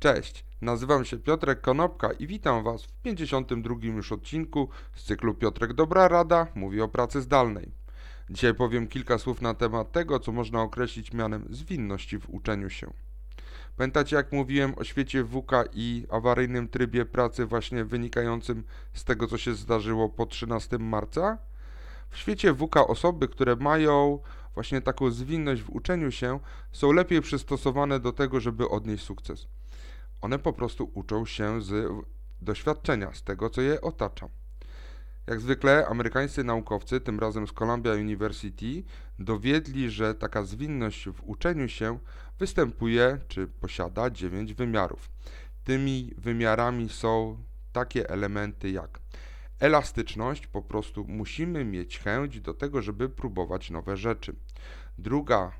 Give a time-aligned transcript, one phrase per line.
[0.00, 5.72] Cześć, nazywam się Piotrek Konopka i witam Was w 52 już odcinku z cyklu Piotrek
[5.72, 7.72] Dobra Rada mówi o pracy zdalnej.
[8.30, 12.90] Dzisiaj powiem kilka słów na temat tego, co można określić mianem zwinności w uczeniu się.
[13.76, 19.38] Pamiętacie, jak mówiłem o świecie WK i awaryjnym trybie pracy, właśnie wynikającym z tego, co
[19.38, 21.38] się zdarzyło po 13 marca?
[22.10, 24.18] W świecie WK osoby, które mają
[24.54, 26.40] właśnie taką zwinność w uczeniu się,
[26.72, 29.46] są lepiej przystosowane do tego, żeby odnieść sukces.
[30.20, 31.92] One po prostu uczą się z
[32.42, 34.28] doświadczenia, z tego, co je otacza.
[35.26, 38.82] Jak zwykle amerykańscy naukowcy, tym razem z Columbia University,
[39.18, 41.98] dowiedli, że taka zwinność w uczeniu się
[42.38, 45.10] występuje czy posiada dziewięć wymiarów.
[45.64, 47.38] Tymi wymiarami są
[47.72, 49.00] takie elementy jak
[49.60, 54.36] elastyczność, po prostu musimy mieć chęć do tego, żeby próbować nowe rzeczy.
[54.98, 55.52] Druga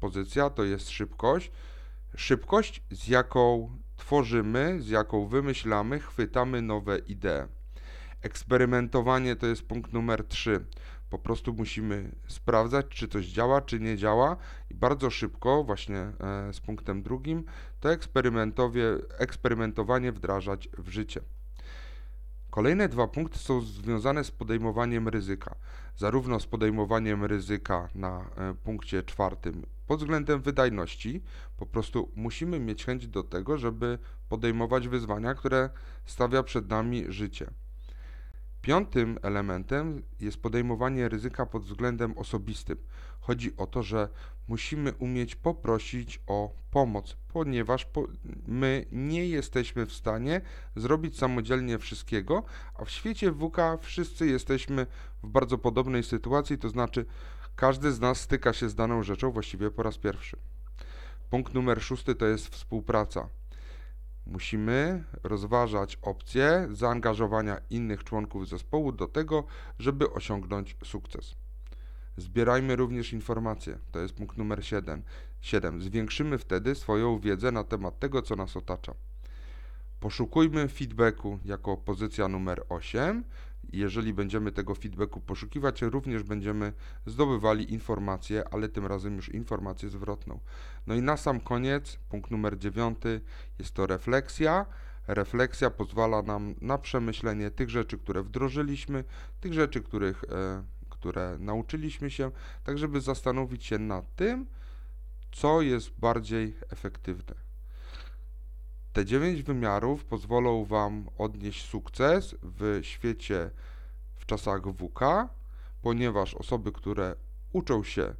[0.00, 1.52] pozycja to jest szybkość.
[2.16, 7.48] Szybkość, z jaką tworzymy, z jaką wymyślamy, chwytamy nowe idee.
[8.22, 10.64] Eksperymentowanie to jest punkt numer 3.
[11.10, 14.36] Po prostu musimy sprawdzać, czy coś działa, czy nie działa
[14.70, 16.12] i bardzo szybko, właśnie e,
[16.52, 17.44] z punktem drugim,
[17.80, 17.88] to
[19.18, 21.20] eksperymentowanie wdrażać w życie.
[22.50, 25.54] Kolejne dwa punkty są związane z podejmowaniem ryzyka.
[25.96, 31.22] Zarówno z podejmowaniem ryzyka na e, punkcie czwartym pod względem wydajności,
[31.56, 35.70] po prostu musimy mieć chęć do tego, żeby podejmować wyzwania, które
[36.04, 37.50] stawia przed nami życie.
[38.62, 42.78] Piątym elementem jest podejmowanie ryzyka pod względem osobistym.
[43.20, 44.08] Chodzi o to, że
[44.48, 48.06] musimy umieć poprosić o pomoc, ponieważ po,
[48.46, 50.40] my nie jesteśmy w stanie
[50.76, 52.44] zrobić samodzielnie wszystkiego,
[52.74, 54.86] a w świecie WK wszyscy jesteśmy
[55.22, 57.06] w bardzo podobnej sytuacji, to znaczy
[57.56, 60.36] każdy z nas styka się z daną rzeczą właściwie po raz pierwszy.
[61.30, 63.28] Punkt numer szósty to jest współpraca.
[64.26, 69.44] Musimy rozważać opcję zaangażowania innych członków zespołu do tego,
[69.78, 71.34] żeby osiągnąć sukces.
[72.16, 73.78] Zbierajmy również informacje.
[73.92, 75.02] To jest punkt numer 7.
[75.40, 75.82] 7.
[75.82, 78.94] Zwiększymy wtedy swoją wiedzę na temat tego, co nas otacza.
[80.00, 83.24] Poszukujmy feedbacku jako pozycja numer 8.
[83.72, 86.72] Jeżeli będziemy tego feedbacku poszukiwać, również będziemy
[87.06, 90.40] zdobywali informacje, ale tym razem już informację zwrotną.
[90.86, 92.98] No i na sam koniec, punkt numer 9
[93.58, 94.66] jest to refleksja.
[95.06, 99.04] Refleksja pozwala nam na przemyślenie tych rzeczy, które wdrożyliśmy,
[99.40, 102.30] tych rzeczy, których, e, które nauczyliśmy się,
[102.64, 104.46] tak żeby zastanowić się nad tym,
[105.32, 107.49] co jest bardziej efektywne.
[108.92, 113.50] Te dziewięć wymiarów pozwolą Wam odnieść sukces w świecie
[114.16, 115.00] w czasach WK,
[115.82, 117.14] ponieważ osoby, które
[117.52, 118.14] uczą się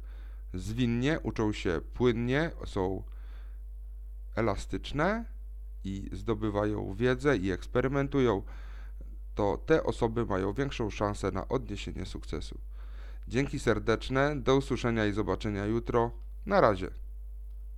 [0.53, 3.03] zwinnie, uczą się płynnie, są
[4.35, 5.25] elastyczne
[5.83, 8.43] i zdobywają wiedzę i eksperymentują,
[9.35, 12.57] to te osoby mają większą szansę na odniesienie sukcesu.
[13.27, 16.11] Dzięki serdeczne, do usłyszenia i zobaczenia jutro.
[16.45, 16.91] Na razie.